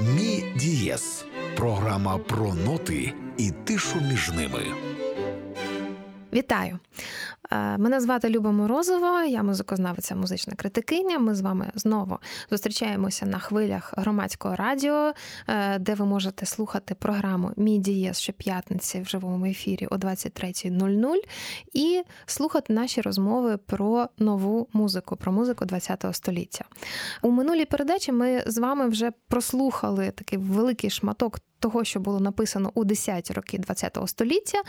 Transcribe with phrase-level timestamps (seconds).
[0.00, 1.24] Мі дієс
[1.56, 4.60] програма про ноти і тишу між ними.
[6.32, 6.78] Вітаю!
[7.50, 11.18] Е, мене звати Люба Морозова, я музикознавиця, музична критикиня.
[11.18, 12.18] Ми з вами знову
[12.50, 15.12] зустрічаємося на хвилях громадського радіо,
[15.48, 21.14] е, де ви можете слухати програму Мій дієс щоп'ятниці в живому ефірі о 23.00
[21.72, 26.64] і слухати наші розмови про нову музику, про музику ХХ століття.
[27.22, 32.70] У минулій передачі ми з вами вже прослухали такий великий шматок того, що було написано
[32.74, 34.62] у 10-ті роки ХХ століття.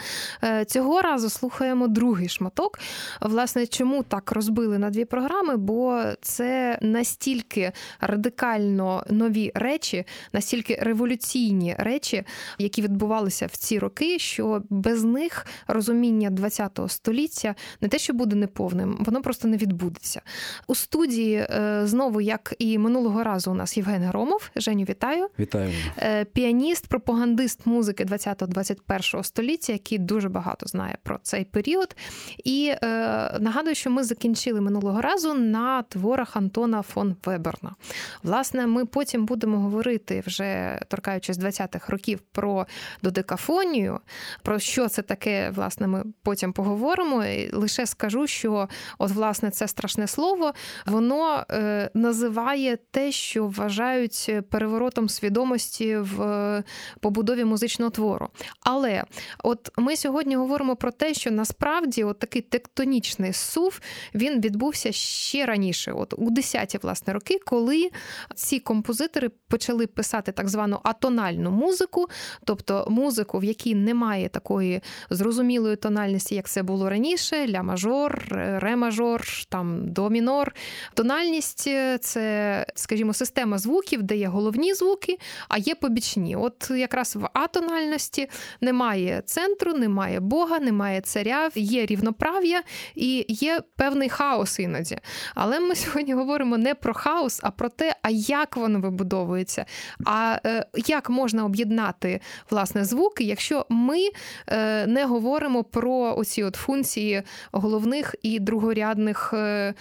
[0.44, 2.80] Е, цього разу слухаємо другий шматок.
[3.22, 5.58] Власне, чому так розбили на дві програми?
[5.58, 12.24] Бо це настільки радикально нові речі, настільки революційні речі,
[12.58, 18.36] які відбувалися в ці роки, що без них розуміння ХХ століття не те, що буде
[18.36, 20.22] неповним, воно просто не відбудеться.
[20.68, 24.50] У студії е, знову, як і минулого разу, у нас Євген Громов.
[24.56, 25.28] Женю, вітаю.
[25.40, 25.72] Вітаю.
[25.98, 26.26] Е,
[26.78, 31.96] піаніст пропагандист музики 20-21 століття, який дуже багато знає про цей період.
[32.44, 32.88] І е,
[33.40, 37.76] нагадую, що ми закінчили минулого разу на творах Антона фон Веберна.
[38.24, 42.68] Власне, ми потім будемо говорити, вже торкаючись 20-х років, про
[43.04, 44.00] додекафонію,
[44.44, 47.26] про що це таке, власне, ми потім поговоримо.
[47.26, 50.54] І Лише скажу, що от, власне, це страшне слово,
[50.86, 56.64] воно е, називає те, що вважають переворотом свідомості в
[57.00, 58.30] побудові музичного твору.
[58.62, 59.04] Але
[59.44, 63.80] от ми сьогодні говоримо про те, що насправді от такий тектонічний сув
[64.16, 67.90] він відбувся ще раніше, от у 10-ті власне роки, коли
[68.36, 72.08] ці композитори почали писати так звану атональну музику,
[72.44, 78.76] тобто музику, в якій немає такої зрозумілої тональності, як це було раніше, ля мажор, ре
[78.76, 80.56] мажор, там до мінор.
[80.94, 81.70] Тональність
[82.02, 85.18] це, скажімо, система звуків, де є головні звуки,
[85.50, 86.36] а є побічні.
[86.36, 88.30] От якраз в атональності
[88.62, 92.64] немає центру, немає Бога, немає царя, є рівноправ'я
[92.96, 94.98] і є певний хаос іноді.
[95.36, 99.66] Але ми сьогодні говоримо не про хаос, а про те, а як воно вибудовується,
[100.06, 104.00] а е, як можна об'єднати власне звуки, якщо ми
[104.48, 109.74] е, не говоримо про оці от функції головних і другорядних е,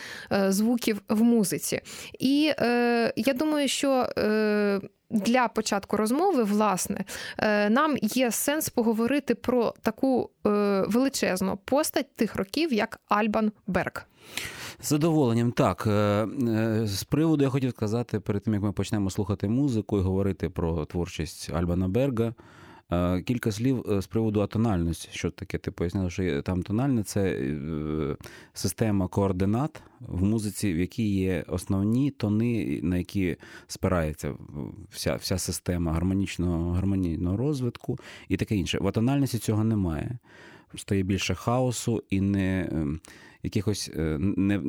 [0.49, 1.81] звуків в музиці.
[2.19, 2.53] І
[3.17, 4.09] я думаю, що
[5.11, 7.05] для початку розмови, власне,
[7.39, 10.51] е, нам є сенс поговорити про таку е,
[10.89, 14.07] величезну постать тих років, як Альбан Берг.
[14.81, 15.87] З задоволенням, так.
[15.87, 16.27] Е,
[16.85, 20.85] з приводу я хотів сказати перед тим, як ми почнемо слухати музику і говорити про
[20.85, 22.35] творчість Альбана Берга.
[22.93, 25.09] Е, кілька слів е, з приводу атональності.
[25.13, 25.59] Що таке?
[25.59, 28.17] Ти пояснила, що там тональне це е,
[28.53, 33.37] система координат в музиці, в якій є основні тони, на які
[33.67, 34.35] спирається
[34.91, 37.99] вся вся система гармонічного гармонійного розвитку
[38.29, 38.79] і таке інше.
[38.79, 40.19] В атональності цього немає.
[40.77, 42.71] Стає більше хаосу і не
[43.43, 44.63] якихось не,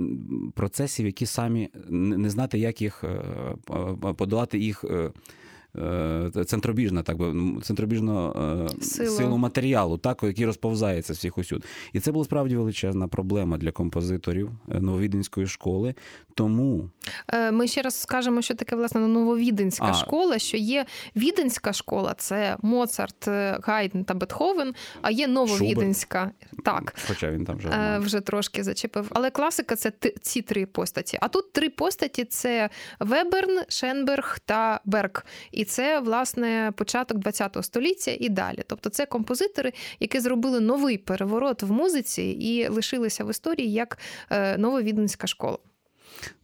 [0.56, 3.04] процесів, які самі не знати, як їх
[4.18, 4.86] подолати їх
[6.46, 8.82] центробіжна, так би центробіжну силу.
[8.82, 9.10] Сила.
[9.10, 11.66] силу матеріалу, так, який розповзається всіх усюд.
[11.94, 15.96] І це була справді величезна проблема для композиторів е, нововіденської школи.
[16.34, 16.90] Тому
[17.52, 19.94] ми ще раз скажемо, що таке власне нововіденська а.
[19.94, 20.86] школа, що є
[21.16, 23.28] віденська школа, це Моцарт,
[23.64, 26.32] Гайден та Бетховен, а є нововіденська.
[26.66, 29.08] Так, хоча він там вже вже трошки зачепив.
[29.10, 29.92] Але класика це
[30.22, 31.18] ці три постаті.
[31.22, 32.70] А тут три постаті: це
[33.00, 35.26] Веберн, Шенберг та Берг.
[35.52, 38.64] І це власне початок ХХ століття і далі.
[38.68, 43.98] Тобто, це композитори, які зробили новий переворот в музиці і лишилися в історії як
[44.30, 45.58] е, нововіденська школа.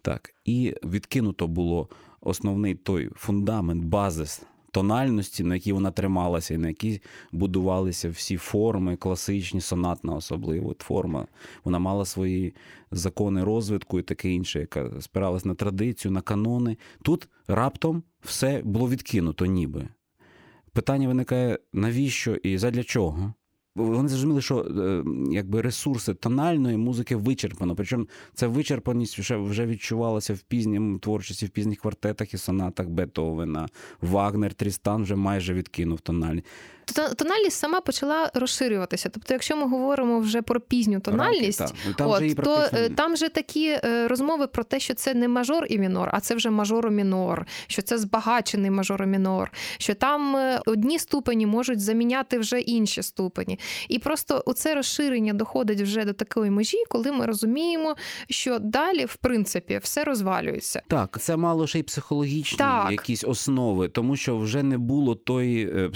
[0.01, 1.89] Так, і відкинуто було
[2.21, 4.41] основний той фундамент, базис.
[4.71, 7.01] Тональності, на якій вона трималася, і на якій
[7.31, 11.27] будувалися всі форми, класичні, сонатна особливо форма.
[11.63, 12.53] Вона мала свої
[12.91, 16.77] закони розвитку і таке інше, яка спиралась на традицію, на канони.
[17.01, 19.87] Тут раптом все було відкинуто, ніби.
[20.71, 23.33] Питання виникає, навіщо і задля чого?
[23.75, 27.75] Вони зрозуміли, що е, якби ресурси тональної музики вичерпано.
[27.75, 33.67] Причому ця вичерпаність вже вже відчувалася в пізнім творчості, в пізніх квартетах і сонатах Бетовена.
[34.01, 36.47] Вагнер, Трістан вже майже відкинув тональність.
[37.17, 39.09] Тональність сама почала розширюватися.
[39.09, 42.69] Тобто, якщо ми говоримо вже про пізню тональність, Ранки, ну, там, от, вже то.
[42.73, 46.19] Е, там вже такі е, розмови про те, що це не мажор і мінор, а
[46.19, 53.03] це вже мажоро-мінор, що це збагачений мажоро-мінор, що там одні ступені можуть заміняти вже інші
[53.03, 53.59] ступені.
[53.89, 57.95] І просто оце розширення доходить вже до такої межі, коли ми розуміємо,
[58.29, 60.81] що далі, в принципі, все розвалюється.
[60.87, 62.91] Так, це мало ще й психологічні Так.
[62.91, 65.87] якісь основи, тому що вже не було тої е,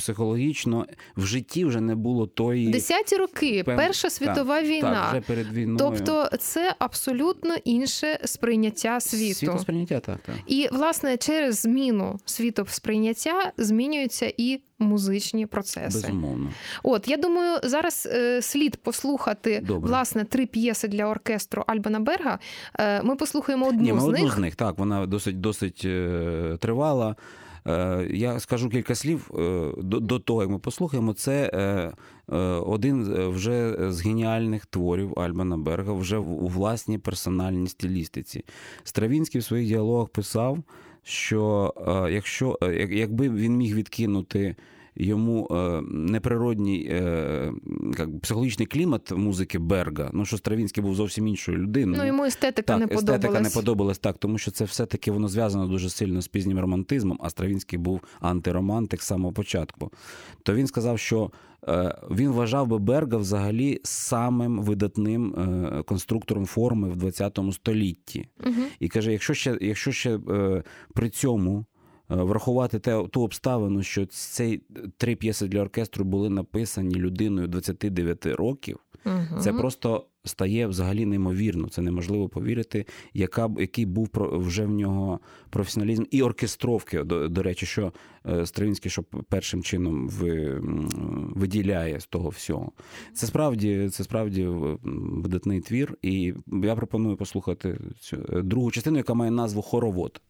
[0.81, 4.91] психологічно в житті вже не було тої Десяті роки, Пев- Перша світова війна.
[4.91, 5.77] Так, вже перед війною.
[5.77, 9.33] Тобто це абсолютно інше сприйняття світу.
[9.35, 10.35] Світосприйняття, так, так.
[10.47, 16.00] І власне через зміну світосприйняття змінюються і музичні процеси.
[16.01, 16.50] Безумовно.
[16.83, 19.89] От я думаю, зараз е, слід послухати Добре.
[19.89, 22.39] власне три п'єси для оркестру Альбана Берга.
[22.80, 24.35] Е, ми послухаємо одну Ні, ми з одну них.
[24.35, 27.15] з них, так, вона досить досить е, тривала.
[27.68, 31.14] Е, Я скажу кілька слів е, до, того, як ми послухаємо.
[31.14, 31.94] Це е,
[32.46, 38.46] один вже з геніальних творів Альбана Берга, вже у власній персональній стилістиці.
[38.84, 40.58] Стравінський в своїх діалогах писав,
[41.04, 41.74] що
[42.12, 42.60] якщо
[42.92, 44.56] якби він міг відкинути.
[44.99, 47.51] Йому е, неприродній е,
[47.99, 50.09] як, психологічний клімат музики Берга.
[50.13, 51.97] Ну що Стравінський був зовсім іншою людиною.
[52.01, 55.67] Ну йому естетика Так, не естетика не подобалась так, тому що це все-таки воно зв'язано
[55.67, 59.91] дуже сильно з пізнім романтизмом, а Стравінський був антиромантик з самого початку.
[60.44, 61.31] То він сказав, що
[61.67, 65.35] е, він вважав би Берга взагалі самим видатним
[65.85, 68.27] конструктором форми в ХХ столітті.
[68.45, 68.61] Угу.
[68.79, 70.19] І каже: якщо ще, якщо ще
[70.94, 71.65] при цьому.
[72.12, 74.62] Е, Врахувати те, ту обставину, що ці
[74.98, 79.42] три п'єси для оркестру були написані людиною 29 років, Угу.
[79.42, 81.69] це просто стає взагалі неймовірно.
[81.69, 85.19] Це неможливо повірити, яка який був вже в нього
[85.50, 87.04] професіоналізм і оркестровки.
[87.04, 87.94] До, до речі, що
[88.25, 90.62] е, Стравінський, що першим чином ви,
[91.36, 92.71] виділяє з того всього.
[93.13, 94.48] Це справді, це справді
[94.94, 96.33] видатний твір, і
[96.63, 100.21] я пропоную послухати цю е, другу частину, яка має назву Хоровод.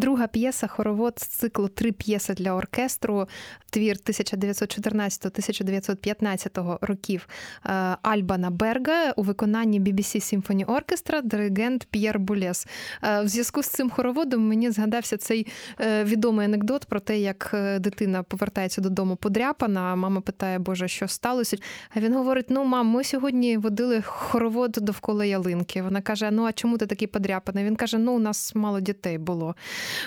[0.00, 3.28] Друга п'єса хоровод з циклу Три п'єси для оркестру,
[3.70, 7.28] твір 1914-1915 років
[7.66, 12.66] е, Альбана Берга у виконанні BBC Symphony Orchestra, диригент П'єр Булес.
[13.02, 15.46] Е, в зв'язку з цим хороводом мені згадався цей
[15.80, 19.80] е, відомий анекдот про те, як дитина повертається додому подряпана.
[19.80, 21.56] а Мама питає, Боже, що сталося?
[21.94, 25.82] А він говорить: Ну, мам, ми сьогодні водили хоровод довкола ялинки.
[25.82, 27.64] Вона каже: Ну а чому ти такий подряпаний?
[27.64, 29.54] Він каже: Ну, у нас мало дітей було.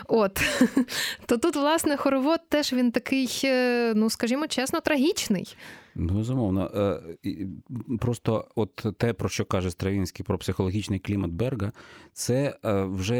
[0.07, 0.41] От
[1.25, 3.27] то тут, власне, хоровод теж він такий,
[3.95, 5.57] ну скажімо чесно, трагічний.
[5.95, 6.71] Ну, безумовно.
[7.25, 7.47] Е,
[7.99, 11.71] просто от те, про що каже Стравінський про психологічний клімат Берга,
[12.13, 13.17] це е, вже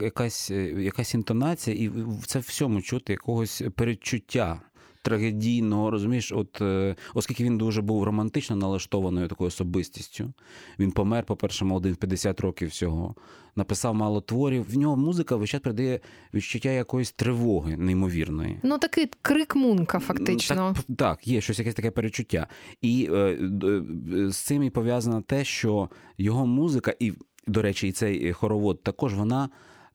[0.00, 1.90] якась якась інтонація, і
[2.26, 4.60] це всьому чути якогось передчуття
[5.06, 10.32] трагедійного, розумієш, от е, оскільки він дуже був романтично налаштованою такою особистістю.
[10.78, 13.14] Він помер, по-перше, молодий в 50 років всього.
[13.56, 14.66] Написав мало творів.
[14.70, 16.00] В нього музика весь час передає
[16.34, 18.60] відчуття якоїсь тривоги неймовірної.
[18.62, 20.74] Ну такий крик мунка, фактично.
[20.76, 22.46] Так, так, є щось якесь таке перечуття.
[22.82, 27.12] І е, е, з цим і пов'язано те, що його музика, і,
[27.46, 29.48] до речі, і цей хоровод також вона.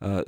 [0.03, 0.25] Е,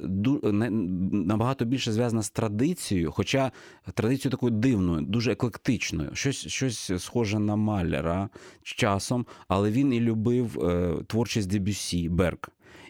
[1.12, 3.52] набагато більше зв'язана з традицією, хоча
[3.94, 8.30] традицією такою дивною, дуже еклектичною, щось щось схоже на маляра
[8.64, 12.38] часом, але він і любив е, творчість Дебюсі, Берг.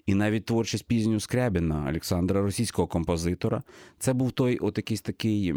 [0.06, 3.63] І навіть творчість пізню Скрябіна Олександра, російського композитора,
[4.00, 5.54] це був той от якийсь такий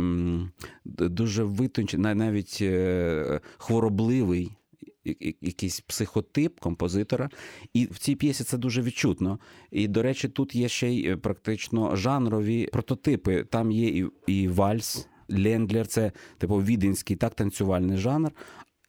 [0.84, 4.52] дуже витончений, навіть е, хворобливий
[5.40, 7.30] якийсь психотип композитора,
[7.74, 9.38] і в цій п'єсі це дуже відчутно.
[9.70, 13.44] І, до речі, тут є ще й е, практично жанрові прототипи.
[13.44, 15.08] Там є і, і вальс.
[15.28, 18.32] Лендлер це типу віденський так танцювальний жанр.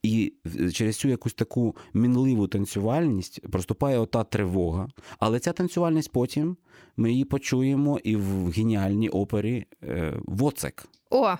[0.02, 0.32] І
[0.72, 4.88] через цю якусь таку мінливу танцювальність проступає ота тривога.
[5.18, 6.56] Але ця танцювальність потім
[6.96, 10.88] ми її почуємо і в геніальній опері е, Воцек.
[11.10, 11.36] О,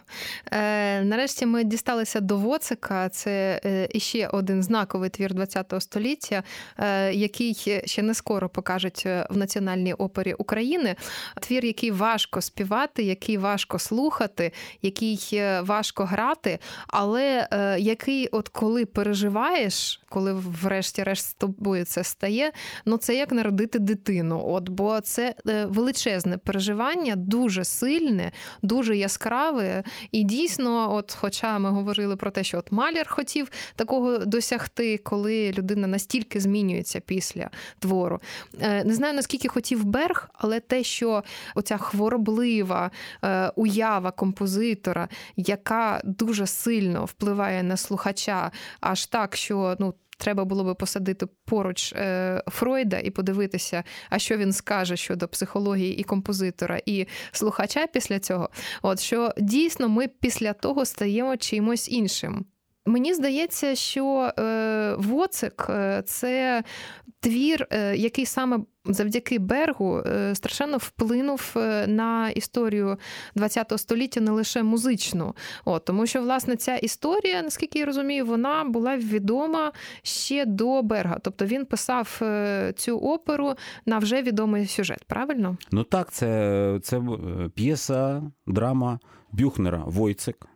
[0.52, 3.08] е, нарешті ми дісталися до Воцика.
[3.08, 6.42] Це е, іще один знаковий твір ХХ століття,
[6.78, 7.54] е, який
[7.84, 10.96] ще не скоро покажуть е, в Національній опері України.
[11.40, 14.52] Твір, який важко співати, який важко слухати,
[14.82, 22.52] який важко грати, але е, який, от коли переживаєш, коли врешті-решт з тобою це стає,
[22.84, 24.42] ну це як народити дитину.
[24.46, 28.32] От, Бо це величезне переживання, дуже сильне,
[28.62, 29.82] дуже яскраве.
[30.12, 35.52] І дійсно, от, хоча ми говорили про те, що от Маляр хотів такого досягти, коли
[35.52, 38.20] людина настільки змінюється після твору.
[38.60, 42.90] Е, не знаю наскільки хотів Берг, але те, що оця хвороблива
[43.24, 50.64] е, уява композитора, яка дуже сильно впливає на слухача, аж так, що ну треба було
[50.64, 56.80] би посадити поруч е, Фройда і подивитися, а що він скаже щодо психології і композитора,
[56.86, 58.48] і слухача після цього.
[58.82, 62.46] От що дійсно ми після того стаємо чимось іншим.
[62.88, 66.62] Мені здається, що е, Воцик е, це
[67.20, 70.02] твір, е, який саме завдяки Бергу
[70.34, 71.52] страшенно вплинув
[71.86, 72.96] на історію
[73.36, 75.34] ХХ століття не лише музичну.
[75.64, 81.18] От, Тому що, власне, ця історія, наскільки я розумію, вона була відома ще до Берга.
[81.22, 82.20] Тобто він писав
[82.76, 83.54] цю оперу
[83.86, 85.56] на вже відомий сюжет, правильно?
[85.72, 87.02] Ну так, це, це
[87.54, 88.98] п'єса, драма
[89.32, 90.46] Бюхнера Войцик.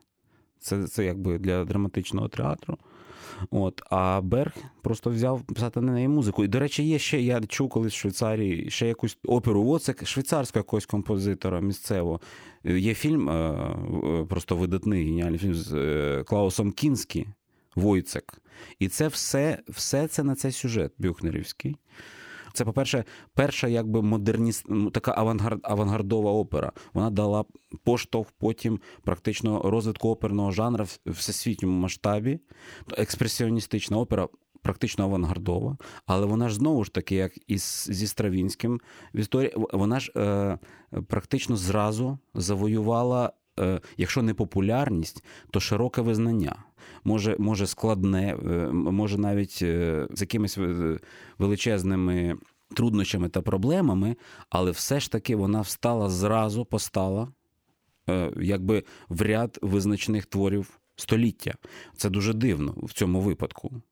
[0.63, 2.79] Це це якби для драматичного театру.
[3.51, 4.53] От, А Берг
[4.83, 6.45] просто взяв писати на неї музику.
[6.45, 9.65] І, до речі, є ще, я чув колись в Швейцарії ще якусь оперу.
[9.69, 12.21] О, це швейцарського якогось композитора місцевого.
[12.65, 17.27] Є фільм, е, просто видатний геніальний фільм з е, Клаусом Кінські,
[17.77, 18.43] Войцек.
[18.79, 21.77] І це все, все це на цей сюжет бюхнерівський.
[22.53, 23.05] Це, по-перше,
[23.35, 26.73] перша якби модерніст, така авангард, авангардова опера.
[26.95, 27.45] Вона дала
[27.85, 32.39] поштовх потім практично розвитку оперного жанру в всесвітньому масштабі.
[32.97, 34.29] Експресіоністична опера.
[34.63, 38.81] Практично авангардова, але вона ж знову ж таки, як і зі Стравінським
[39.15, 40.59] в історії, вона ж е,
[41.09, 43.33] практично зразу завоювала
[43.97, 46.57] якщо не популярність, то широке визнання.
[47.05, 50.59] Може, може складне, е, може навіть е, з якимись
[51.39, 52.37] величезними
[52.75, 54.17] труднощами та проблемами,
[54.51, 57.29] але все ж таки вона встала зразу, постала
[58.41, 61.55] якби в ряд визначених творів століття.
[61.97, 63.83] Це дуже дивно в цьому випадку.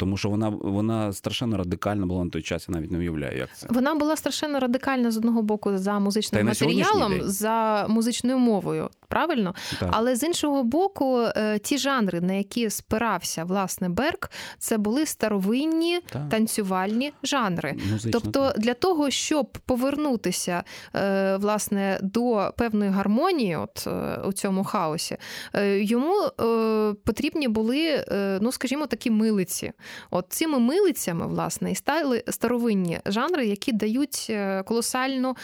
[0.00, 3.56] Тому що вона вона страшенно радикальна була на той час, я навіть не уявляю, як
[3.56, 3.66] це.
[3.70, 9.54] Вона була страшенно радикальна з одного боку за музичним матеріалом, за музичною мовою, правильно?
[9.80, 9.88] Так.
[9.92, 16.00] Але з іншого боку, е, ті жанри, на які спирався власне Берк, це були старовинні
[16.12, 16.28] так.
[16.28, 17.76] танцювальні жанри.
[17.92, 18.58] Музично, тобто, так.
[18.58, 25.16] для того, щоб повернутися е, власне до певної гармонії, от е, у цьому хаосі,
[25.64, 26.14] йому
[27.04, 28.04] потрібні були,
[28.40, 29.72] ну скажімо, такі милиці.
[30.10, 34.32] От цими милицями, власне, і стали старовинні жанри, які дають
[34.64, 35.36] колосальну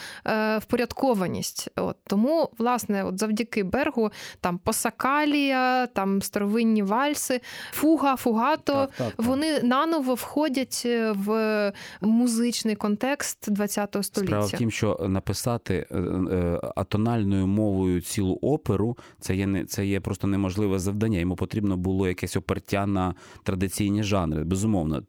[0.60, 1.68] впорядкованість.
[1.76, 7.40] От Тому, власне, от завдяки Бергу, там Посакалія, там старовинні вальси,
[7.72, 9.26] фуга, фугато, так, так, так.
[9.26, 14.26] вони наново входять в музичний контекст ХХ століття.
[14.26, 19.86] Справа в тім, що написати е, е, атональною мовою цілу оперу це є не це
[19.86, 21.18] є просто неможливе завдання.
[21.18, 25.02] Йому потрібно було якесь опертя на традиційні жанри, безумовно.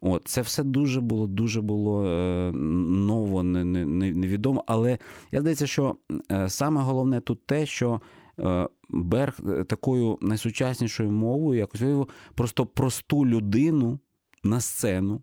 [0.00, 4.64] От, Це все дуже було дуже було е, ново, не, не, невідомо.
[4.66, 4.98] Але
[5.32, 5.96] я здається, що
[6.32, 8.00] е, саме головне тут те, що
[8.38, 13.98] е, Берг е, такою найсучаснішою мовою якось вивів просто просту людину
[14.44, 15.22] на сцену,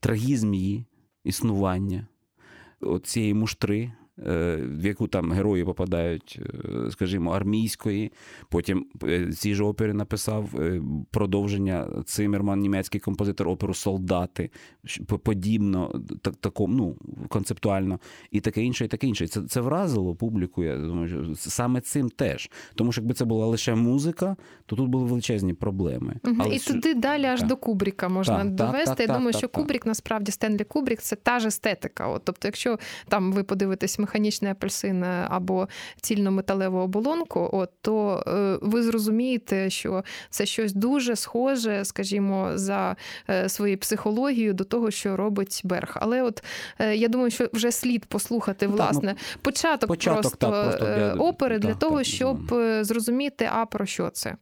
[0.00, 0.84] трагізм її
[1.24, 2.06] існування,
[3.02, 3.92] цієї муштри.
[4.18, 8.12] Е, в яку там герої попадають, е, скажімо, армійської.
[8.48, 10.50] Потім е, цій же опері написав
[11.10, 14.50] продовження Цимерман, німецький композитор оперу Солдати,
[15.22, 16.96] подібно, так, такому, ну,
[17.28, 17.98] концептуально,
[18.30, 19.28] і таке інше, і таке інше.
[19.28, 20.64] Це це вразило публіку.
[20.64, 22.50] Я думаю, що саме цим теж.
[22.74, 26.16] Тому що якби це була лише музика, то тут були величезні проблеми.
[26.24, 26.36] Угу.
[26.38, 26.54] Але...
[26.54, 27.48] І туди далі аж так.
[27.48, 28.94] до Кубріка можна так, довести.
[28.94, 32.08] Так, Я думаю, що Кубрік насправді Стенлі Кубрік це та ж естетика.
[32.08, 35.68] От, Тобто, якщо там ви подивитесь механічний апельсин або
[36.00, 42.96] цільно-металеву оболонку, от, то е, ви зрозумієте, що це щось дуже схоже, скажімо, за
[43.30, 45.96] е, своєю психологією до того, що робить Берг.
[46.00, 46.44] Але от
[46.78, 51.12] е, я думаю, що вже слід послухати ну, власне початок, початок просто, так, просто для...
[51.12, 54.36] опери для так, того, так, щоб зрозуміти, а про що це.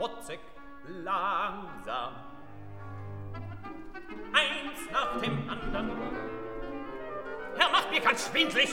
[0.00, 0.40] Wozzeck,
[0.86, 2.14] langsam.
[4.32, 5.90] Eins nach dem anderen.
[7.58, 8.70] Er macht mir ganz schwindlig.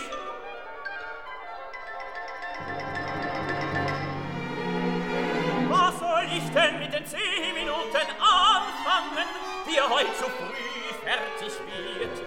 [5.68, 9.28] Was soll ich denn mit den zehn Minuten anfangen,
[9.70, 11.60] die er heute zu früh fertig
[12.00, 12.22] wird?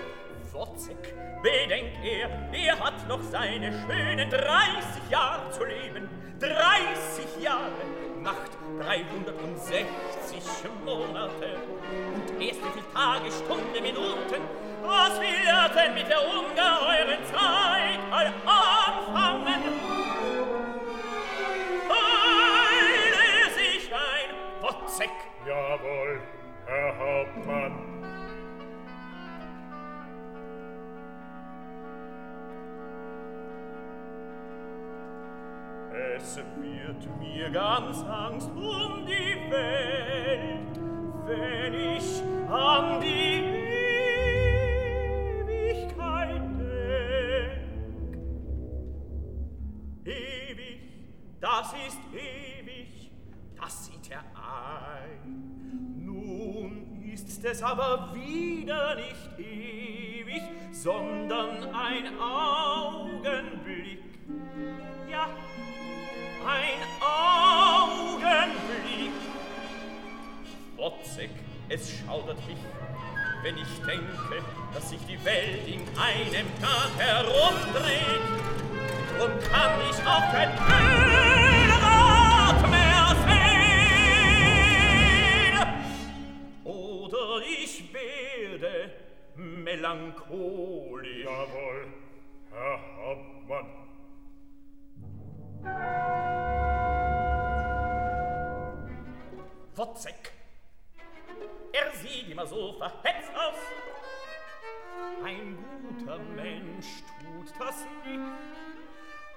[0.52, 6.06] Wozzeck, bedenkt er, er hat noch seine schönen 30 Jahre zu leben.
[6.38, 9.86] 30 Jahre Nacht, 360
[10.84, 11.56] Monate.
[12.14, 14.42] Und erst wie viel Tage, Stunde, Minuten,
[14.82, 19.62] was wir denn mit der ungeheuren Zeit all anfangen?
[21.88, 24.30] Heile sich ein
[24.60, 25.10] Wozzeck!
[25.46, 26.20] Jawohl,
[26.66, 27.89] Herr Hauptmann.
[36.22, 40.78] es wird mir ganz Angst um die Welt,
[41.26, 43.42] wenn ich an die
[45.40, 48.18] Ewigkeit denk.
[50.04, 50.80] Ewig,
[51.40, 53.10] das ist ewig,
[53.58, 56.04] das sieht er ein.
[56.04, 64.00] Nun ist es aber wieder nicht ewig, sondern ein Augenblick.
[65.10, 65.28] Ja,
[66.46, 69.12] ein Augenblick.
[70.76, 71.30] Wozzeck,
[71.68, 72.58] es schaudert mich,
[73.42, 74.42] wenn ich denke,
[74.74, 78.20] dass sich die Welt in einem Tag herumdreht.
[79.18, 80.50] Drum kann ich auch kein
[81.10, 83.40] Ölrad mehr sehen.
[86.64, 88.90] Oder ich werde
[89.36, 91.24] melancholisch.
[91.24, 91.86] Jawohl,
[92.50, 93.66] Herr Hauptmann.
[99.74, 100.32] Wozzeck,
[101.72, 103.56] er sieht immer so verhetzt aus.
[105.24, 108.20] Ein guter Mensch tut das nicht.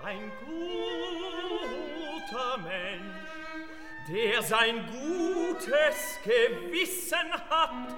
[0.04, 3.24] Ein guter Mensch
[4.08, 7.90] der sein gutes Gewissen hat,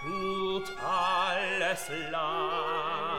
[0.00, 3.13] tut alles langsam.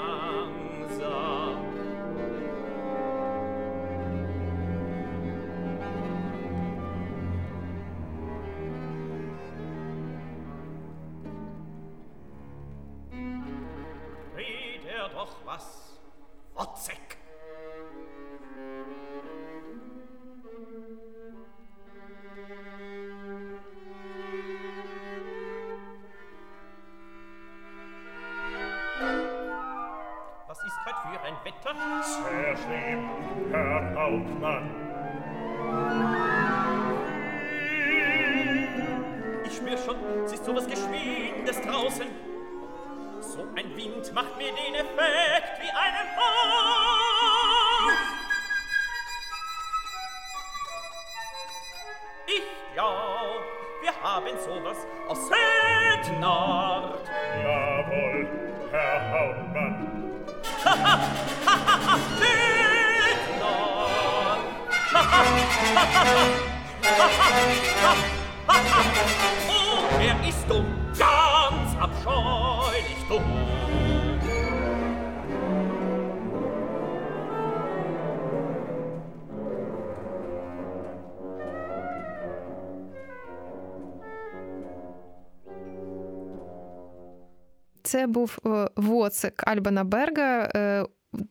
[87.86, 90.50] Це був е, Воццек Альбана Берга.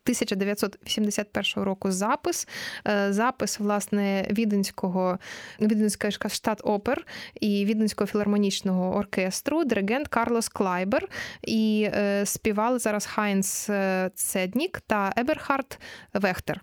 [0.09, 2.47] Е, 1981 року запис,
[2.87, 5.19] Е, запис власне віденського
[5.61, 7.05] віденської Staatsoper
[7.41, 11.07] і віденського філармонічного оркестру, диригент Карлос Клайбер.
[11.41, 15.79] І е, співали зараз Хайнц е, Цеднік та Еберхард
[16.13, 16.61] Вехтер.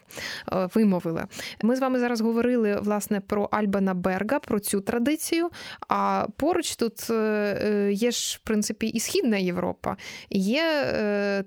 [0.74, 1.24] Вимовили.
[1.62, 5.50] Ми з вами зараз говорили власне про Альбана Берга, про цю традицію.
[5.88, 7.10] А поруч тут
[7.90, 9.96] є ж, в принципі, і Східна Європа.
[10.30, 10.64] Є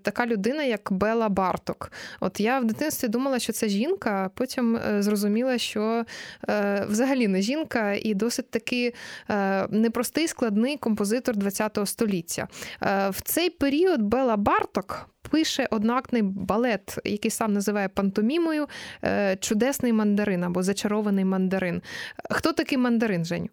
[0.02, 1.85] така людина, як Бела Барток.
[2.20, 6.06] От я в дитинстві думала, що це жінка, а потім е, зрозуміла, що
[6.50, 8.94] е, взагалі не жінка, і досить таки
[9.30, 12.48] е, непростий складний композитор ХХ століття.
[12.84, 15.10] Е, в цей період Бела Барток.
[15.32, 18.68] Пише одноактний балет, який сам називає пантомімою
[19.04, 21.82] е, Чудесний мандарин або зачарований мандарин.
[22.30, 23.50] Хто такий мандарин, Женю?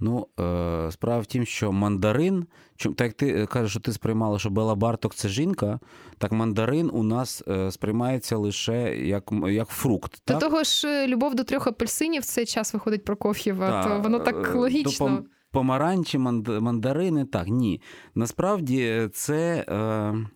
[0.00, 3.92] Ну, е, справа в тім, що мандарин, чом- так як ти е, кажеш, що ти
[3.92, 5.80] сприймала, що Бела Барток це жінка,
[6.18, 10.12] так мандарин у нас е, сприймається лише як, як фрукт.
[10.26, 10.40] До так?
[10.40, 14.18] того ж, е, любов до трьох апельсинів в цей час виходить Прокоф'єва, Та, то воно
[14.18, 15.06] так логічно.
[15.06, 17.80] То пом- помаранчі, манд- мандарини, так, ні.
[18.14, 19.64] Насправді це.
[19.68, 20.26] Е...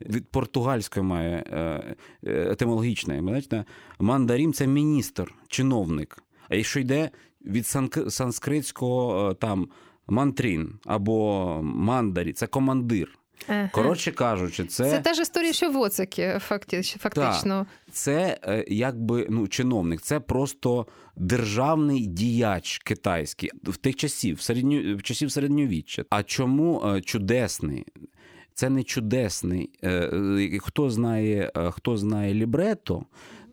[0.00, 1.56] Від португальської має е,
[2.26, 3.42] е, етимологічне.
[3.98, 6.22] Мандарин це міністр, чиновник.
[6.48, 7.10] А якщо йде
[7.46, 7.66] від
[8.08, 9.68] санскритського е, там
[10.06, 13.18] мантрін або мандарі, це командир.
[13.48, 13.70] Ага.
[13.72, 17.66] Коротше кажучи, це, Це та ж історія, що Воцики, фактично.
[17.92, 24.96] це е, якби ну, чиновник, це просто державний діяч китайський в тих часів, в, середню,
[24.96, 26.04] в часів середньовіччя.
[26.10, 27.86] А чому е, чудесний?
[28.54, 29.70] Це не чудесний.
[30.60, 33.04] Хто знає, хто знає лібрето,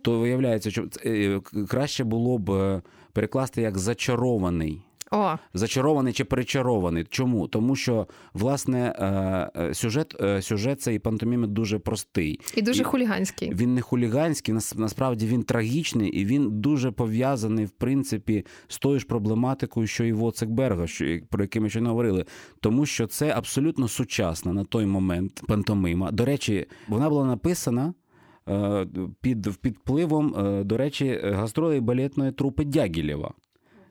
[0.06, 2.82] то виявляється, що е, краще було б е,
[3.14, 4.82] перекласти як зачарований.
[5.12, 7.06] О, Зачарований чи перечарований.
[7.10, 7.48] Чому?
[7.48, 8.96] Тому що власне
[9.56, 12.40] е, сюжет, сюжет цей пантоміми дуже простий.
[12.56, 13.54] і дуже І- хуліганський.
[13.54, 19.06] Він не хуліганський, насправді він трагічний, і він дуже пов'язаний, в принципі, з тою ж
[19.06, 22.26] проблематикою, що і Воцек Берга, що, про який ми щойно говорили.
[22.60, 26.12] Тому що це абсолютно сучасна на той момент пантомима.
[26.12, 27.94] До речі, вона була написана.
[28.50, 28.88] Е,
[29.22, 33.34] Під під впливом, е, до речі, гастролей балетної трупи Дягілєва.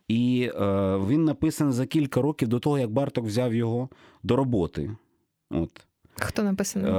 [0.08, 0.60] І е,
[0.96, 3.88] він написаний за кілька років до того, як Барток взяв його
[4.22, 4.90] до роботи.
[5.50, 5.86] От.
[6.14, 6.92] Хто написаний?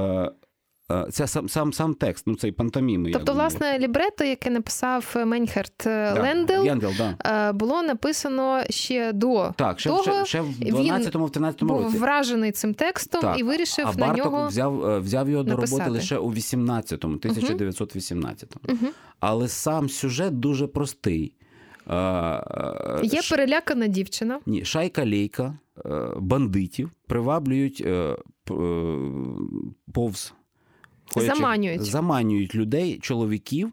[0.90, 3.10] Е, е, це сам, сам, сам текст, ну цей пантоміми.
[3.12, 7.48] Тобто, власне, лібрето, яке написав Менхерт Лендел, Лендел, да.
[7.48, 10.02] е, було написано ще до Так, ще, того.
[10.02, 11.98] ще, ще в 12-му, в 13-му був році.
[11.98, 14.46] вражений цим текстом Так, і вирішив а на нього.
[14.46, 18.74] взяв, е, взяв його до роботи лише у 18-му, 1918-му.
[18.74, 18.88] Мгм.
[19.20, 21.32] Але сам сюжет дуже простий.
[21.90, 24.40] Е, е, Є ш- перелякана дівчина.
[24.46, 28.16] Ні, шайка лейка е, бандитів приваблюють е, е,
[29.92, 30.34] повз
[31.14, 31.82] ходячих- Заманюють.
[31.82, 33.72] заманюють людей, чоловіків.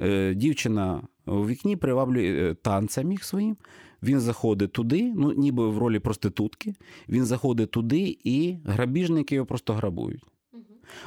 [0.00, 3.56] Е, Дівчина у вікні приваблює е, танцем їх своїм.
[4.02, 6.74] Він заходить туди, ну ніби в ролі проститутки.
[7.08, 10.22] Він заходить туди, і грабіжники його просто грабують.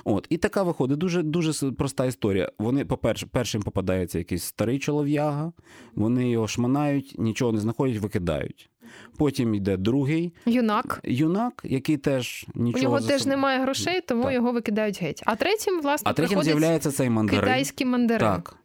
[0.04, 2.52] От, і така виходить дуже дуже проста історія.
[2.60, 5.52] Вони, по-перше, першим попадається якийсь старий чолов'яга,
[5.96, 8.70] вони його шманають, нічого не знаходять, викидають.
[9.18, 14.34] Потім йде другий юнак, юнак, який теж нічого у нього теж немає грошей, тому Так.
[14.34, 15.24] його викидають геть.
[15.26, 17.42] А третім, власне, А третім з'являється цей мандарин.
[17.42, 18.28] китайський мандарин.
[18.28, 18.56] Так.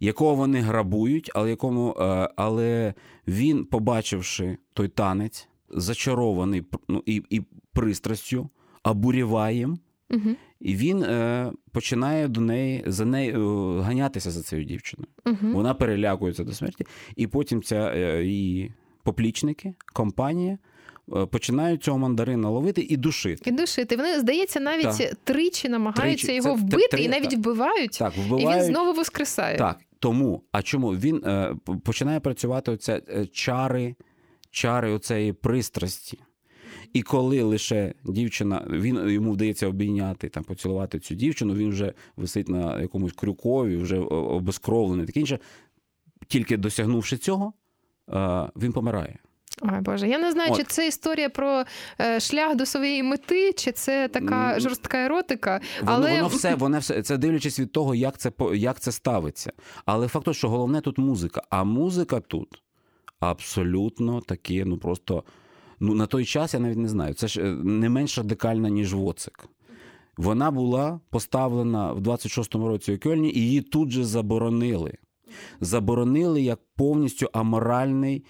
[0.00, 2.94] Якого вони грабують, але якому, е, але
[3.28, 8.48] він, побачивши той танець, зачарований ну, і, і пристрастю,
[8.84, 9.78] обуріває їм,
[10.10, 10.30] Угу.
[10.60, 15.08] і він е, починає до неї за нею е, ганятися за цією дівчиною.
[15.26, 15.52] Угу.
[15.52, 16.86] Вона перелякується до смерті,
[17.16, 18.72] і потім ця е, її
[19.12, 20.58] поплічники, компанія
[21.16, 23.50] е, починають цього мандарина ловити і душити.
[23.50, 23.96] І душити.
[23.96, 25.14] Вони, здається, навіть Так.
[25.24, 26.36] тричі намагаються Тричі.
[26.36, 27.38] його Це- вбити три- і навіть так.
[27.38, 29.58] вбивають, Так, і він знову воскресає.
[29.58, 30.42] Так, тому.
[30.52, 30.88] А чому?
[30.88, 33.94] Він е, починає працювати оця е, чари,
[34.50, 36.18] чари оцеї пристрасті.
[36.92, 42.48] І коли лише дівчина, він йому вдається обійняти там, поцілувати цю дівчину, він вже висить
[42.48, 45.38] на якомусь крюкові, вже обезкровлений, таке інше.
[46.26, 47.52] Тільки досягнувши цього,
[48.56, 49.18] він помирає.
[49.62, 50.58] Ой, Боже, я не знаю, От.
[50.58, 51.64] чи це історія про
[52.00, 55.60] е, шлях до своєї мети, чи це така жорстка еротика.
[55.84, 59.52] Але воно все, воно все це дивлячись від того, як це як це ставиться.
[59.84, 61.42] Але факт, що головне тут музика.
[61.50, 62.62] А музика тут
[63.20, 65.24] абсолютно таке, ну просто
[65.80, 67.14] ну на той час я навіть не знаю.
[67.14, 69.48] Це ж е, не менш радикальна, ніж Воцик.
[70.16, 74.94] Вона була поставлена в 26-му році у Кельні, і її тут же заборонили.
[75.60, 78.24] Заборонили як повністю аморальний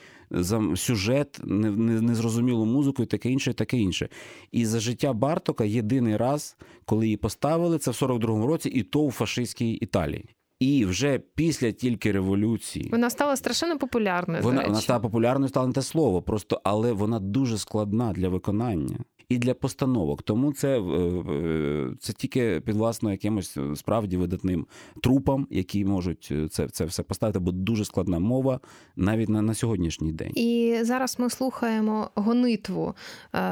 [0.76, 4.08] сюжет, не- не- незрозумілу музику і таке інше, і таке інше.
[4.52, 9.00] І за життя Бартока єдиний раз, коли її поставили, це в 42-му році, і то
[9.00, 10.24] у фашистській Італії.
[10.60, 14.42] І вже після тільки революції вона стала страшенно популярною.
[14.42, 18.96] вона, вона стала популярною, стало не те слово, просто але вона дуже складна для виконання
[19.28, 20.22] і для постановок.
[20.22, 24.66] Тому це, е, е, це тільки підвласно якимось е, справді видатним
[25.02, 28.60] трупам, які можуть це, це все поставити, бо дуже складна мова
[28.96, 30.32] навіть на, на сьогоднішній день.
[30.34, 32.94] І зараз ми слухаємо гонитву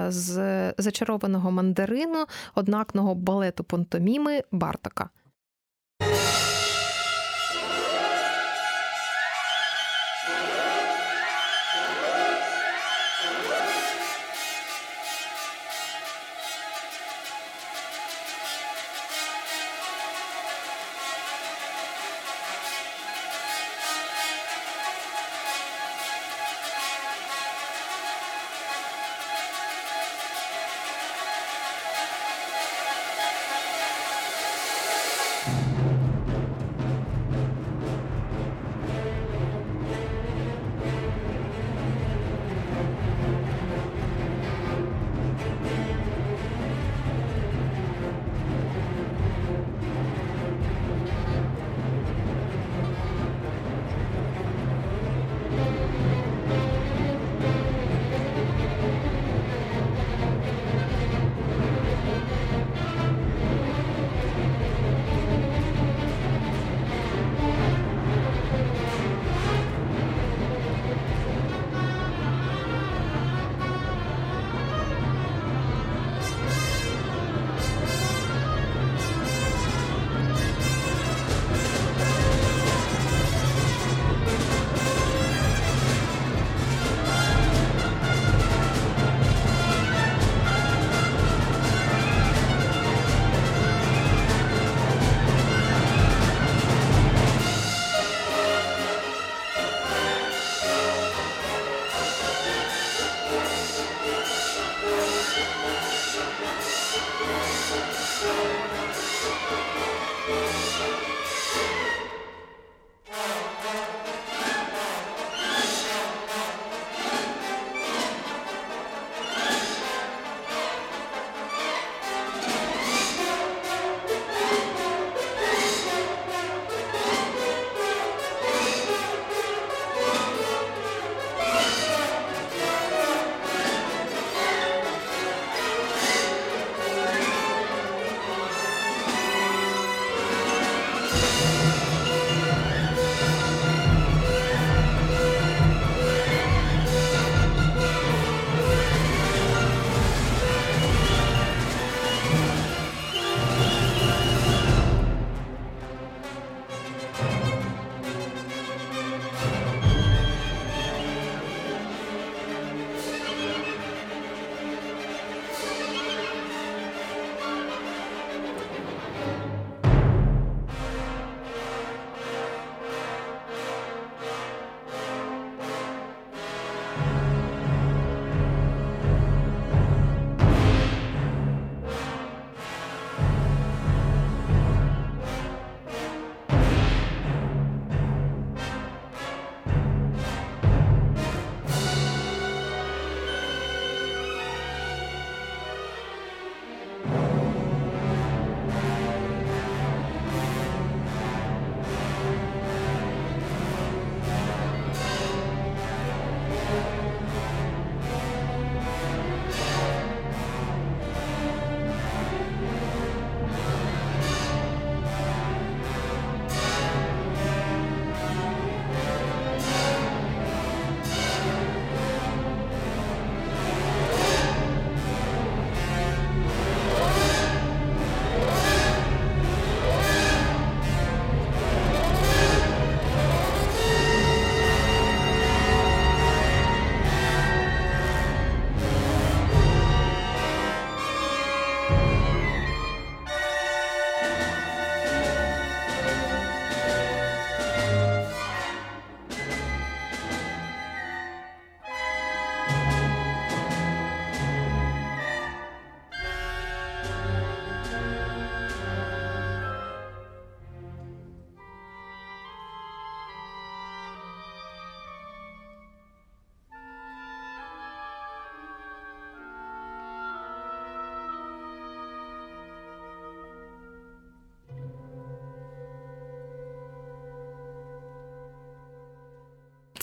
[0.08, 0.34] з
[0.78, 5.10] зачарованого мандарину однакного балету Понтоміми Бартока.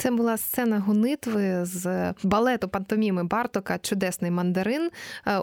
[0.04, 4.90] Це була сцена гонитви з балету пантоміми Бартока Чудесний мандарин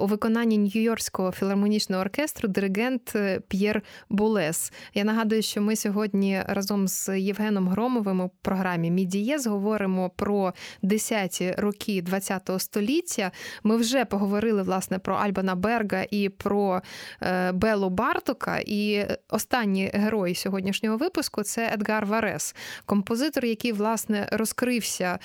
[0.00, 4.72] у виконанні Нью-Йоркського філармонічного оркестру диригент е, П'єр Булес.
[4.94, 11.54] Я нагадую, що ми сьогодні разом з Євгеном Громовим у програмі Мідієз говоримо про 10-ті
[11.58, 13.30] роки ХХ століття.
[13.62, 16.82] Ми вже поговорили власне про Альбана Берга і про
[17.22, 18.60] е, Белу Бартока.
[18.66, 22.54] І останній герой сьогоднішнього випуску це Едгар Варес,
[22.86, 25.18] композитор, який власне розкрився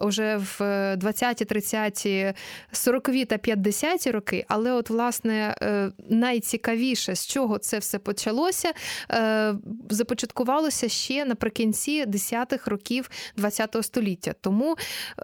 [0.00, 0.60] уже в
[0.96, 2.32] 20-ті, 30-ті,
[2.72, 4.44] 40-ві та 50-ті роки.
[4.48, 8.72] Але, от, власне, е, найцікавіше, з чого це все почалося,
[9.10, 9.54] е,
[9.90, 14.34] започаткувалося ще наприкінці 10-х років ХХ століття.
[14.40, 14.76] Тому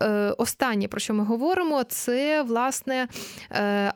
[0.02, 3.08] е, останнє, про що ми говоримо, це власне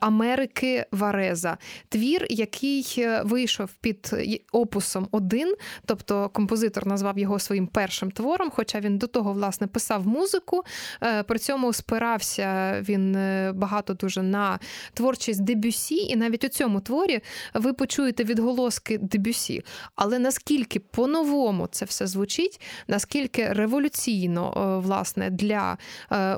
[0.01, 4.15] Америки Вареза, твір, який вийшов під
[4.53, 5.55] опусом 1,
[5.87, 10.65] тобто композитор назвав його своїм першим твором, хоча він до того власне писав музику.
[11.03, 14.59] Е, при цьому спирався він е, багато дуже на
[14.95, 17.21] творчість Дебюсі, і навіть у цьому творі
[17.55, 19.63] ви почуєте відголоски Дебюсі.
[19.95, 25.79] Але наскільки по-новому це все звучить, наскільки революційно е, власне для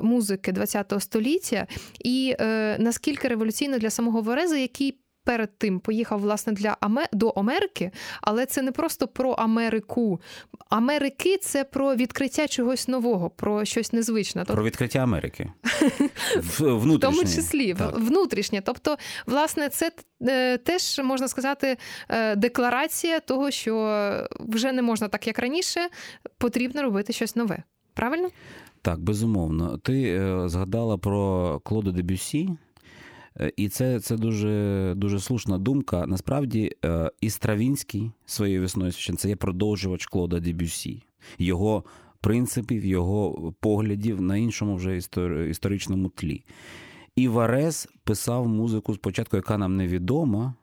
[0.01, 1.67] музики ХХ століття,
[1.99, 2.35] і
[2.79, 7.07] наскільки революційно для самого Верези, який перед тим поїхав власне для Аме...
[7.13, 7.91] до Америки,
[8.21, 10.21] але це не просто про Америку.
[10.69, 14.45] Америки це про відкриття чогось нового, про щось незвичне.
[14.45, 15.51] Про відкриття Америки.
[16.35, 17.99] В тому числі так.
[17.99, 18.61] внутрішнє.
[18.65, 19.91] Тобто, власне, це
[20.21, 21.77] е, теж можна сказати
[22.09, 25.89] е, декларація того, що вже не можна так, як раніше,
[26.37, 27.63] потрібно робити щось нове.
[27.93, 28.29] Правильно?
[28.81, 29.77] Так, безумовно.
[29.77, 32.49] Ти е, згадала про Клоду Дебюсі.
[33.39, 36.05] Е, і це це дуже дуже слушна думка.
[36.07, 41.03] Насправді, е, і Стравінський своєю весною священ це є продовжувач Клода Дебюсі,
[41.37, 41.83] його
[42.21, 44.97] принципів, його поглядів на іншому вже
[45.49, 46.43] історичному тлі.
[47.15, 50.53] І Варес писав музику спочатку, яка нам невідома.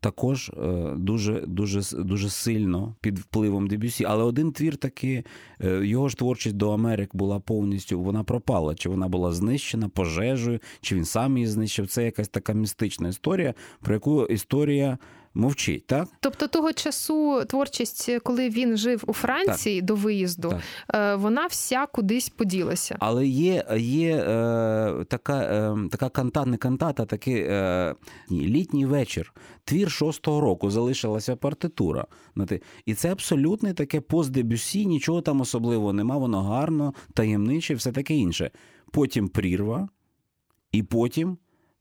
[0.00, 4.04] Також е, дуже дуже дуже сильно під впливом Дебюсі.
[4.04, 5.24] Але один твір таки,
[5.60, 8.74] е, його ж творчість до Америк була повністю вона пропала.
[8.74, 11.86] Чи вона була знищена пожежею, чи він сам її знищив.
[11.86, 14.98] Це якась така містична історія, про яку історія
[15.34, 16.08] мовчить, так?
[16.20, 19.86] Тобто того часу творчість, коли він жив у Франції так.
[19.86, 20.60] до виїзду, так.
[20.94, 22.96] Е, вона вся кудись поділася.
[23.00, 27.94] Але є є е, така е, така канта, не кантата, такий е,
[28.30, 29.34] літній вечір.
[29.64, 32.06] Твір шостого року залишилася партитура.
[32.86, 38.50] І це абсолютне таке постдебюсі, нічого там особливого нема, воно гарно, таємниче, все таке інше.
[38.92, 39.88] Потім прірва,
[40.72, 41.38] і потім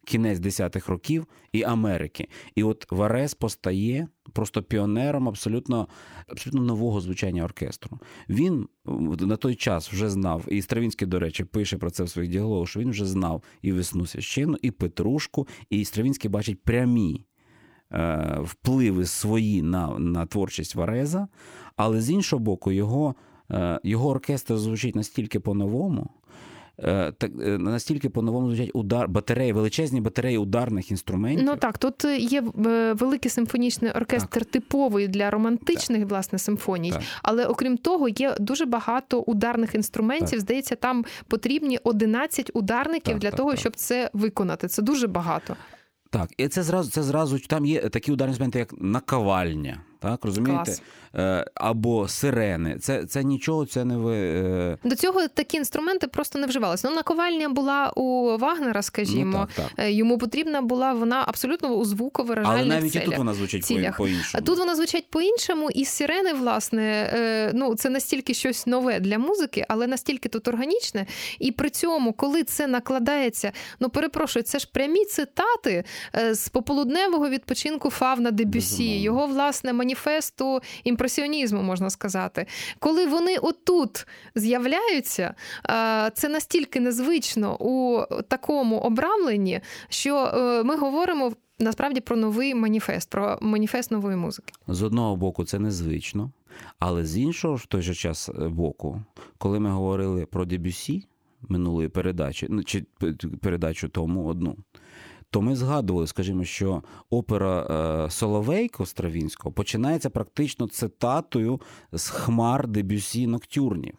[0.08, 2.28] кінець 10-х років і Америки.
[2.56, 5.88] І от Варес постає просто піонером абсолютно
[6.28, 8.00] абсолютно нового звучання оркестру.
[8.30, 8.68] Він
[9.20, 12.70] на той час вже знав, і Стравінський, до речі, пише про це в своїх діалогах,
[12.70, 17.26] що він вже знав і весну священну, і Петрушку, і Стравінський бачить прямі.
[17.94, 21.28] Е, впливи свої на на творчість Вареза,
[21.76, 23.16] але з іншого боку, його
[23.52, 26.10] е, його оркестр звучить настільки по-новому,
[27.18, 31.46] так е, настільки по-новому звучать удар батареї, величезні батареї ударних інструментів.
[31.46, 34.46] Ну так, тут є е, великий симфонічний оркестр, так.
[34.46, 36.10] типовий для романтичних так.
[36.10, 37.02] власне симфоній, так.
[37.24, 40.40] але окрім того, є дуже багато ударних інструментів.
[40.40, 44.68] Здається, там потрібні 11 ударників для того, щоб це виконати.
[44.68, 45.56] Це дуже багато.
[46.10, 49.82] Так, і це зразу це зразу там є такі ударні інструменти, як наковальня.
[50.00, 50.64] Так, розумієте?
[50.64, 50.82] Клас.
[51.16, 52.78] Е, або сирени.
[52.80, 54.16] Це це нічого, це не ви.
[54.16, 56.90] Е, До цього такі інструменти просто не вживалися.
[56.90, 59.38] Ну, наковальня була у Вагнера, скажімо.
[59.40, 59.86] Ну, так, так.
[59.86, 63.66] Е, йому потрібна була вона абсолютно у звуковиражальних Але навіть целях, і тут вона звучить
[63.98, 64.46] по-іншому.
[64.46, 69.88] Тут вона звучить по-іншому, і сирени, власне, ну це настільки щось нове для музики, але
[69.88, 71.06] настільки тут органічне.
[71.40, 75.84] І при цьому, коли це накладається, ну перепрошую, це ж прямі цитати
[76.32, 82.46] з пополудневого відпочинку Фавна Дебюссі, його власне маніфесту імпресіонізму, можна сказати.
[82.80, 85.36] Коли вони отут з'являються,
[86.14, 91.34] це настільки незвично у такому обрамленні, що е, ми говоримо.
[91.60, 94.54] Насправді про новий маніфест, про маніфест нової музики.
[94.68, 96.32] З одного боку, це незвично,
[96.80, 99.02] але з іншого в той же час е, боку,
[99.38, 101.06] коли ми говорили про Дебюссі
[101.42, 102.86] минулої передачі, ну чи
[103.42, 104.58] передачу тому одну,
[105.30, 107.62] то ми згадували, скажімо, що опера
[108.06, 111.62] е, Соловейко Стравінського починається практично цитатою
[111.92, 113.98] з хмар Дебюсі Ноктюрнів.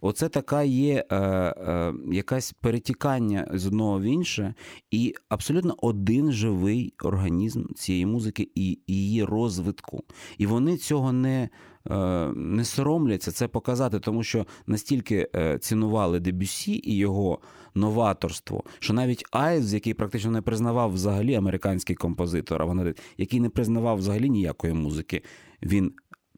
[0.00, 4.54] Оце така є е, е, якась перетікання з одного в інше,
[4.90, 10.04] і абсолютно один живий організм цієї музики і її розвитку.
[10.38, 11.48] І вони цього не
[11.90, 17.38] Е, не соромляться це показати, тому що настільки е, цінували Дебюсі і його
[17.74, 24.30] новаторство, що навіть Айз, який практично не признавав взагалі американський композитор, який не признавав взагалі
[24.30, 25.22] ніякої музики,
[25.62, 25.92] він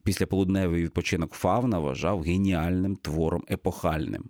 [0.05, 4.25] після полудневий відпочинок Фавна вважав геніальним твором епохальним.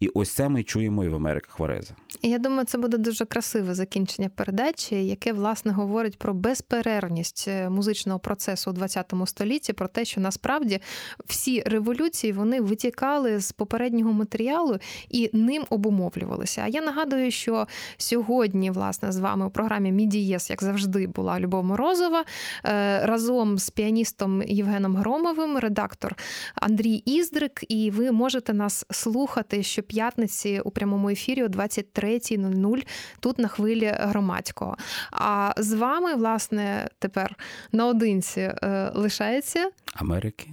[0.00, 1.94] І ось це ми чуємо і в Америках Вареза.
[2.22, 8.18] Я думаю, це буде дуже красиве закінчення передачі, яке власне говорить про безперервність е, музичного
[8.18, 10.80] процесу у ХХ столітті, про те, що насправді
[11.26, 16.62] всі революції вони витікали з попереднього матеріалу і ним обумовлювалися.
[16.64, 17.66] А я нагадую, що
[17.96, 22.24] сьогодні, власне, з вами у програмі Мідієс, як завжди, була Любов Морозова
[22.64, 26.16] е, разом з піаністом Євгеном Громовим, редактор
[26.54, 32.86] Андрій Іздрик, і ви можете нас слухати щоп'ятниці у прямому ефірі о 23.00
[33.20, 34.76] тут на хвилі громадського.
[35.10, 37.36] А з вами, власне, тепер
[37.72, 40.50] наодинці е, лишається Америки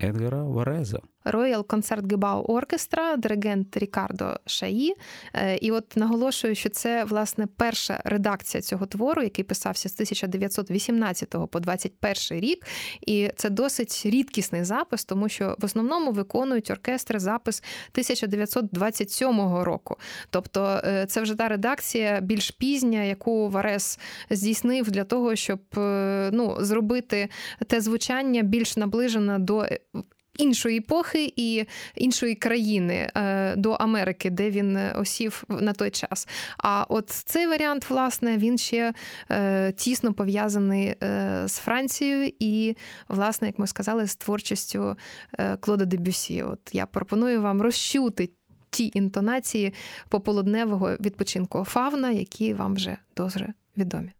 [0.00, 1.00] Едгара Вареза.
[1.24, 4.94] Royal Concertgebouw Orchestra, диригент Рікардо Шаї.
[5.34, 11.34] Е, і от наголошую, що це власне перша редакція цього твору, який писався з 1918
[11.50, 12.66] по 21 рік.
[13.06, 17.62] І це досить рідкісний запис, тому що в основному виконують оркестри запис
[17.92, 19.96] 1927 року.
[20.30, 23.98] Тобто е, це вже та редакція більш пізня, яку Варес
[24.30, 27.28] здійснив для того, щоб е, ну, зробити
[27.66, 29.66] те звучання більш наближене до
[30.38, 31.64] іншої епохи і
[31.94, 36.28] іншої країни е, до Америки, де він осів на той час.
[36.58, 38.92] А от цей варіант, власне, він ще
[39.30, 42.76] е, тісно пов'язаний е, з Францією і,
[43.08, 44.96] власне, як ми сказали, з творчістю
[45.60, 46.42] Клода Дебюсі.
[46.42, 48.30] От я пропоную вам розчути.
[48.70, 49.74] Ті інтонації
[50.08, 54.17] пополудневого відпочинку фавна, які вам вже дуже відомі.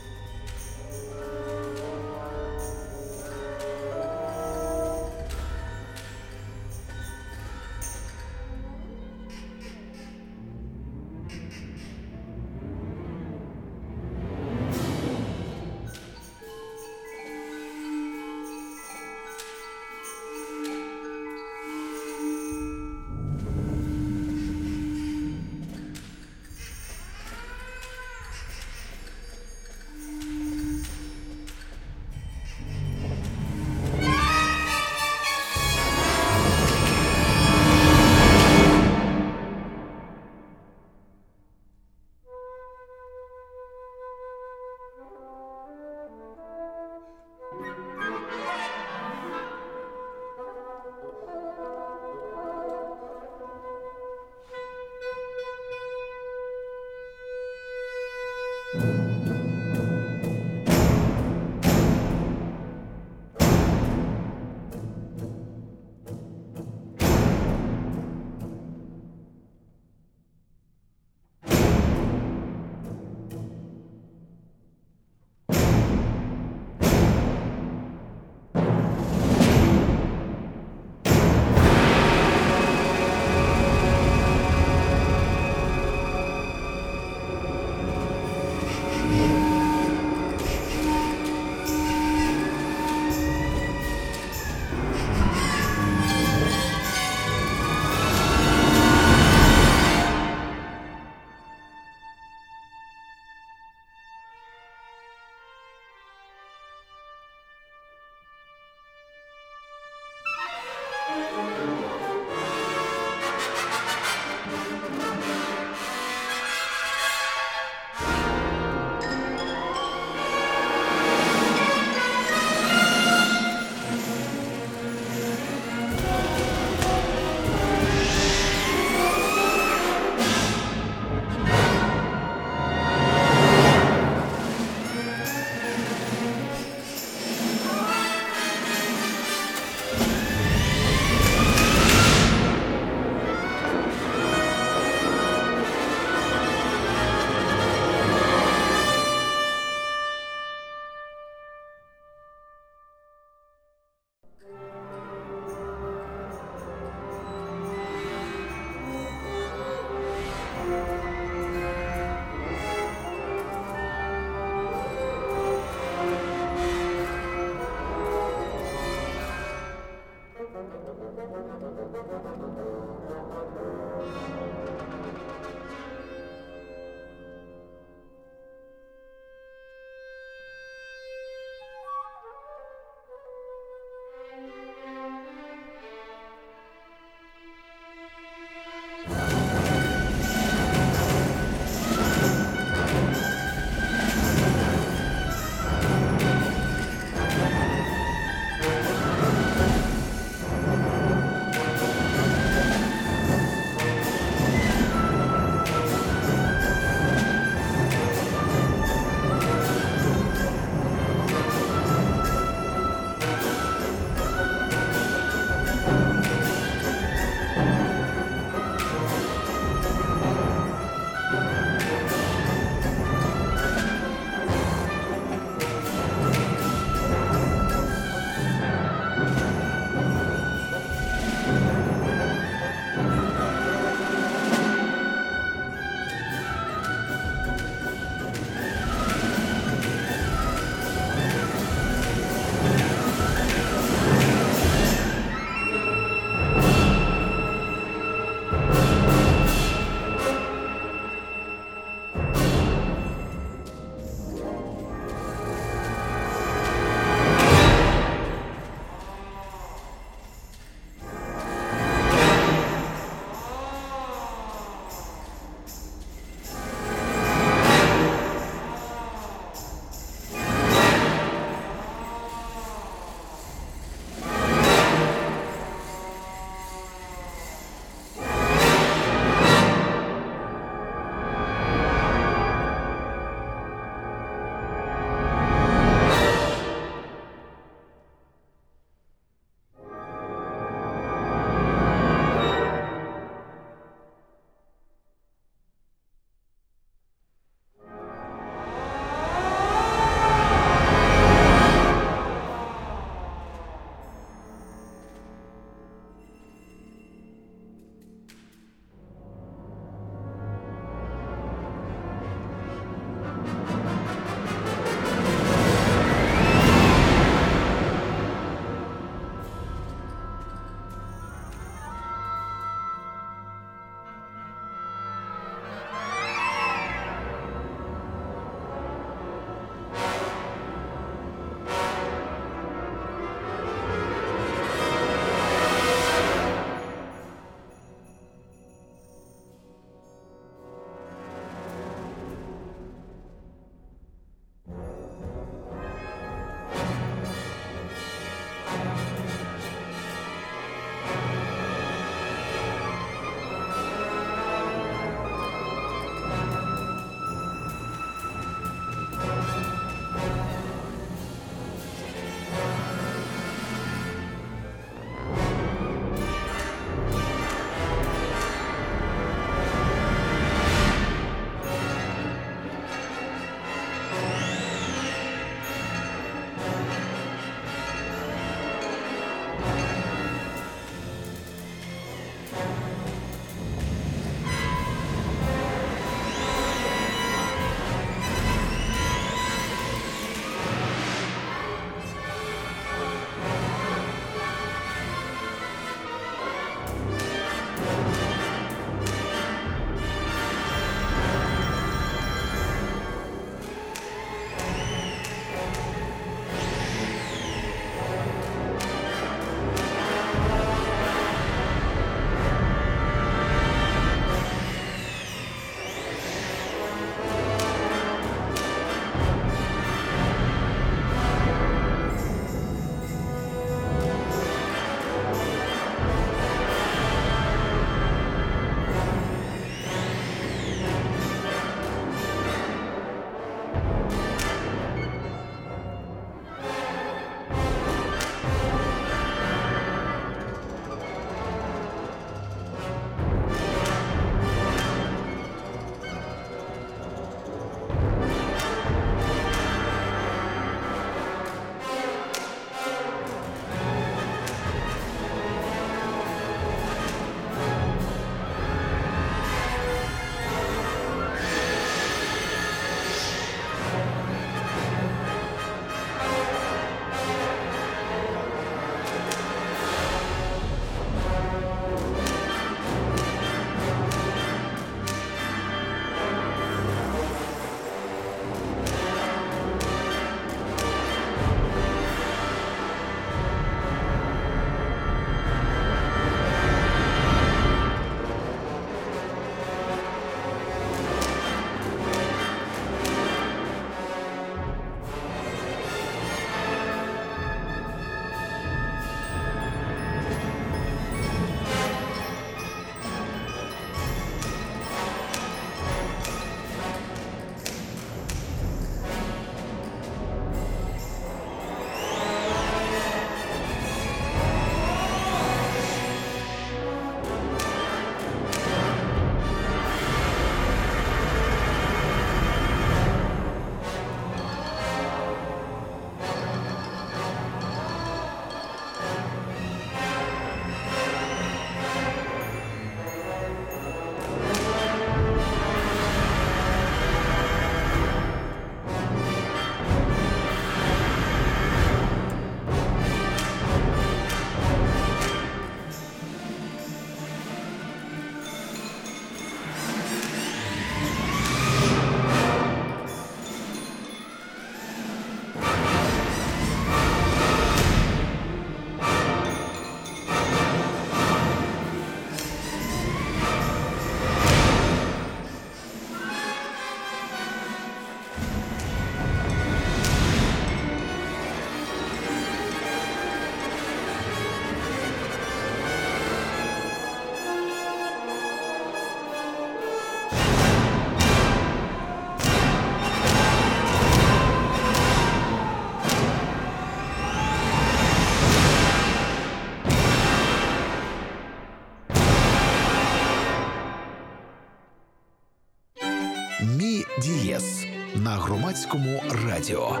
[598.91, 600.00] Громадському радіо.